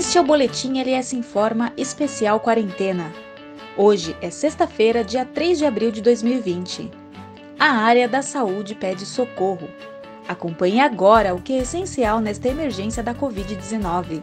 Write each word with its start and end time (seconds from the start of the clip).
Este 0.00 0.16
é 0.16 0.20
o 0.22 0.24
Boletim 0.24 0.78
LS 0.78 1.14
Informa 1.14 1.74
Especial 1.76 2.40
Quarentena. 2.40 3.12
Hoje 3.76 4.16
é 4.22 4.30
sexta-feira, 4.30 5.04
dia 5.04 5.26
3 5.26 5.58
de 5.58 5.66
abril 5.66 5.90
de 5.90 6.00
2020. 6.00 6.90
A 7.58 7.66
área 7.66 8.08
da 8.08 8.22
saúde 8.22 8.74
pede 8.74 9.04
socorro. 9.04 9.68
Acompanhe 10.26 10.80
agora 10.80 11.34
o 11.34 11.42
que 11.42 11.52
é 11.52 11.58
essencial 11.58 12.18
nesta 12.18 12.48
emergência 12.48 13.02
da 13.02 13.14
Covid-19. 13.14 14.22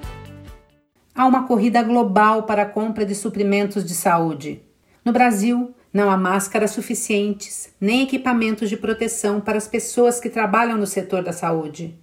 Há 1.13 1.27
uma 1.27 1.45
corrida 1.45 1.83
global 1.83 2.41
para 2.41 2.63
a 2.63 2.67
compra 2.67 3.05
de 3.05 3.13
suprimentos 3.13 3.85
de 3.85 3.93
saúde. 3.93 4.63
No 5.05 5.11
Brasil, 5.11 5.75
não 5.93 6.09
há 6.09 6.17
máscaras 6.17 6.71
suficientes, 6.71 7.69
nem 7.79 8.01
equipamentos 8.01 8.67
de 8.67 8.77
proteção 8.77 9.39
para 9.39 9.59
as 9.59 9.67
pessoas 9.67 10.19
que 10.19 10.27
trabalham 10.27 10.75
no 10.75 10.87
setor 10.87 11.23
da 11.23 11.31
saúde. 11.31 11.95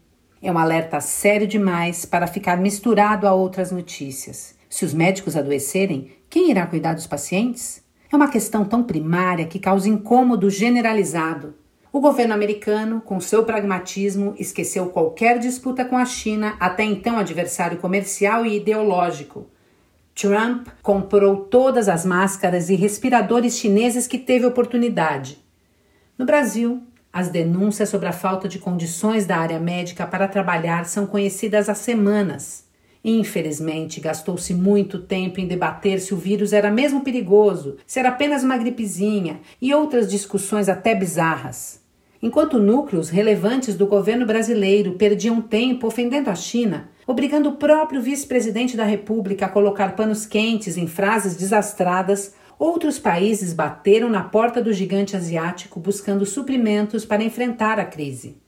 É 0.45 0.53
um 0.53 0.59
alerta 0.59 1.01
sério 1.01 1.47
demais 1.47 2.05
para 2.05 2.27
ficar 2.27 2.59
misturado 2.59 3.27
a 3.27 3.33
outras 3.33 3.73
notícias. 3.73 4.55
Se 4.69 4.85
os 4.85 4.93
médicos 4.93 5.39
adoecerem, 5.39 6.11
quem 6.29 6.51
irá 6.51 6.67
cuidar 6.67 6.93
dos 6.93 7.07
pacientes? 7.07 7.83
É 8.13 8.15
uma 8.15 8.29
questão 8.29 8.63
tão 8.63 8.83
primária 8.83 9.47
que 9.47 9.59
causa 9.59 9.89
incômodo 9.89 10.51
generalizado. 10.51 11.55
O 11.91 11.99
governo 11.99 12.35
americano, 12.35 13.01
com 13.01 13.19
seu 13.21 13.43
pragmatismo, 13.45 14.35
esqueceu 14.39 14.91
qualquer 14.91 15.39
disputa 15.39 15.83
com 15.83 15.97
a 15.97 16.05
China, 16.05 16.59
até 16.61 16.85
então 16.85 17.17
adversário 17.17 17.79
comercial 17.79 18.45
e 18.45 18.59
ideológico. 18.59 19.47
Trump 20.15 20.69
comprou 20.83 21.39
todas 21.39 21.89
as 21.89 22.05
máscaras 22.05 22.69
e 22.69 22.75
respiradores 22.75 23.57
chineses 23.57 24.07
que 24.07 24.19
teve 24.19 24.45
oportunidade. 24.45 25.43
No 26.19 26.27
Brasil, 26.27 26.83
as 27.15 27.29
denúncias 27.29 27.91
sobre 27.91 28.09
a 28.09 28.13
falta 28.13 28.49
de 28.49 28.59
condições 28.59 29.25
da 29.25 29.37
área 29.37 29.61
médica 29.61 30.05
para 30.05 30.27
trabalhar 30.27 30.85
são 30.85 31.07
conhecidas 31.07 31.69
há 31.69 31.75
semanas. 31.75 32.65
Infelizmente, 33.05 34.01
gastou-se 34.01 34.53
muito 34.53 34.99
tempo 34.99 35.39
em 35.39 35.47
debater 35.47 36.01
se 36.01 36.13
o 36.13 36.17
vírus 36.17 36.53
era 36.53 36.73
mesmo 36.73 37.03
perigoso, 37.03 37.77
se 37.87 38.01
era 38.01 38.09
apenas 38.09 38.43
uma 38.43 38.59
gripezinha 38.59 39.39
e 39.63 39.73
outras 39.73 40.11
discussões 40.11 40.69
até 40.69 40.93
bizarras. 40.93 41.81
Enquanto 42.21 42.59
núcleos 42.59 43.11
relevantes 43.11 43.77
do 43.77 43.87
governo 43.87 44.27
brasileiro 44.27 44.95
perdiam 44.95 45.41
tempo 45.41 45.87
ofendendo 45.87 46.31
a 46.31 46.35
China, 46.35 46.89
obrigando 47.07 47.51
o 47.51 47.57
próprio 47.57 48.03
vice-presidente 48.03 48.77
da 48.77 48.85
República 48.85 49.47
a 49.47 49.51
colocar 49.51 49.95
panos 49.95 50.27
quentes 50.27 50.77
em 50.77 50.89
frases 50.89 51.37
desastradas, 51.37 52.35
Outros 52.67 52.99
países 52.99 53.53
bateram 53.53 54.09
na 54.09 54.25
porta 54.25 54.63
do 54.63 54.73
gigante 54.73 55.15
asiático 55.15 55.79
buscando 55.79 56.25
suprimentos 56.25 57.05
para 57.05 57.23
enfrentar 57.23 57.79
a 57.79 57.85
crise. 57.85 58.39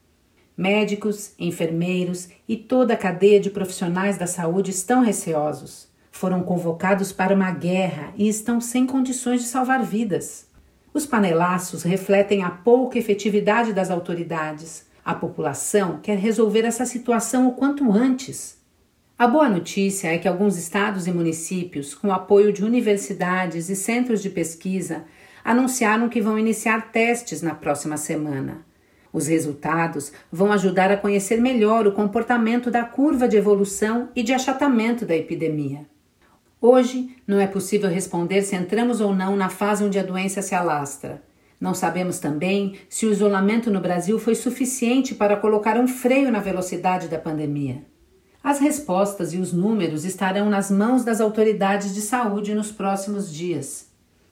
Médicos, 0.57 1.35
enfermeiros 1.39 2.31
e 2.49 2.57
toda 2.57 2.95
a 2.95 2.97
cadeia 2.97 3.39
de 3.39 3.51
profissionais 3.51 4.17
da 4.17 4.27
saúde 4.27 4.71
estão 4.71 5.03
receosos. 5.03 5.91
Foram 6.11 6.43
convocados 6.43 7.13
para 7.13 7.35
uma 7.35 7.51
guerra 7.51 8.15
e 8.17 8.27
estão 8.27 8.59
sem 8.59 8.87
condições 8.87 9.43
de 9.43 9.49
salvar 9.49 9.83
vidas. 9.83 10.49
Os 10.95 11.05
panelaços 11.05 11.83
refletem 11.83 12.43
a 12.43 12.49
pouca 12.49 12.99
efetividade 12.99 13.75
das 13.75 13.91
autoridades. 13.91 14.87
A 15.05 15.15
população 15.15 16.01
quer 16.03 16.17
resolver 16.17 16.65
essa 16.65 16.87
situação 16.87 17.47
o 17.49 17.53
quanto 17.53 17.93
antes. 17.93 18.57
A 19.19 19.27
boa 19.27 19.49
notícia 19.49 20.09
é 20.09 20.19
que 20.19 20.29
alguns 20.29 20.59
estados 20.59 21.07
e 21.07 21.11
municípios, 21.11 21.95
com 21.95 22.13
apoio 22.13 22.53
de 22.53 22.63
universidades 22.63 23.71
e 23.71 23.75
centros 23.75 24.23
de 24.23 24.29
pesquisa, 24.29 25.05
anunciaram 25.43 26.11
que 26.11 26.21
vão 26.21 26.39
iniciar 26.39 26.93
testes 26.93 27.41
na 27.41 27.55
próxima 27.55 27.97
semana. 27.97 28.67
Os 29.11 29.27
resultados 29.27 30.13
vão 30.31 30.53
ajudar 30.53 30.93
a 30.93 30.99
conhecer 30.99 31.41
melhor 31.41 31.87
o 31.87 31.93
comportamento 31.93 32.71
da 32.71 32.85
curva 32.85 33.27
de 33.27 33.39
evolução 33.39 34.11
e 34.15 34.23
de 34.23 34.35
achatamento 34.35 35.07
da 35.07 35.17
epidemia. 35.17 35.87
Hoje, 36.61 37.17
não 37.27 37.41
é 37.41 37.47
possível 37.47 37.89
responder 37.89 38.43
se 38.43 38.55
entramos 38.55 39.01
ou 39.01 39.15
não 39.15 39.35
na 39.35 39.49
fase 39.49 39.83
onde 39.83 39.99
a 39.99 40.03
doença 40.03 40.43
se 40.43 40.55
alastra. 40.55 41.23
Não 41.59 41.73
sabemos 41.73 42.19
também 42.19 42.75
se 42.87 43.07
o 43.07 43.13
isolamento 43.13 43.71
no 43.71 43.81
Brasil 43.81 44.19
foi 44.19 44.35
suficiente 44.35 45.15
para 45.15 45.39
colocar 45.39 45.79
um 45.79 45.89
freio 45.89 46.31
na 46.31 46.41
velocidade 46.41 47.09
da 47.09 47.19
pandemia. 47.19 47.96
As 48.47 48.61
respostas 48.61 49.35
e 49.35 49.39
os 49.39 49.53
números 49.53 50.05
estarão 50.05 50.49
nas 50.49 50.71
mãos 50.71 51.03
das 51.03 51.21
autoridades 51.21 51.93
de 51.93 52.01
saúde 52.01 52.55
nos 52.55 52.71
próximos 52.71 53.35
dias. 53.35 53.89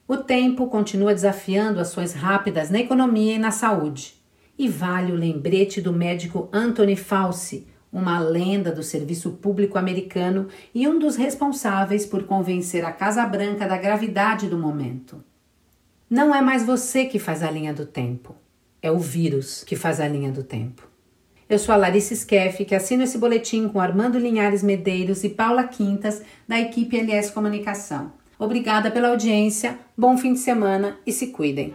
O 0.07 0.15
tempo 0.15 0.67
continua 0.67 1.13
desafiando 1.13 1.81
ações 1.81 2.13
rápidas 2.13 2.69
na 2.69 2.79
economia 2.79 3.35
e 3.35 3.37
na 3.37 3.51
saúde. 3.51 4.15
E 4.57 4.69
vale 4.69 5.11
o 5.11 5.17
lembrete 5.17 5.81
do 5.81 5.91
médico 5.91 6.47
Anthony 6.53 6.95
Fauci, 6.95 7.67
uma 7.91 8.17
lenda 8.17 8.71
do 8.71 8.83
serviço 8.83 9.31
público 9.31 9.77
americano 9.77 10.47
e 10.73 10.87
um 10.87 10.97
dos 10.97 11.17
responsáveis 11.17 12.05
por 12.05 12.23
convencer 12.23 12.85
a 12.85 12.93
Casa 12.93 13.25
Branca 13.25 13.67
da 13.67 13.77
gravidade 13.77 14.47
do 14.47 14.57
momento. 14.57 15.21
Não 16.09 16.33
é 16.33 16.39
mais 16.39 16.65
você 16.65 17.03
que 17.03 17.19
faz 17.19 17.43
a 17.43 17.51
linha 17.51 17.73
do 17.73 17.85
tempo, 17.85 18.33
é 18.81 18.89
o 18.89 18.97
vírus 18.97 19.65
que 19.65 19.75
faz 19.75 19.99
a 19.99 20.07
linha 20.07 20.31
do 20.31 20.41
tempo. 20.41 20.94
Eu 21.47 21.59
sou 21.59 21.73
a 21.73 21.77
Larissa 21.77 22.15
Skeff, 22.15 22.65
que 22.65 22.73
assino 22.73 23.03
esse 23.03 23.19
boletim 23.19 23.67
com 23.67 23.79
Armando 23.79 24.17
Linhares 24.17 24.63
Medeiros 24.63 25.23
e 25.23 25.29
Paula 25.29 25.63
Quintas, 25.63 26.23
da 26.47 26.59
equipe 26.59 26.97
LS 26.97 27.31
Comunicação. 27.31 28.11
Obrigada 28.39 28.89
pela 28.89 29.09
audiência, 29.09 29.77
bom 29.95 30.17
fim 30.17 30.33
de 30.33 30.39
semana 30.39 30.97
e 31.05 31.11
se 31.11 31.27
cuidem. 31.27 31.71